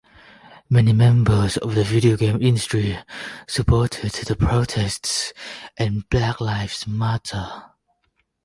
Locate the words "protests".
4.35-5.31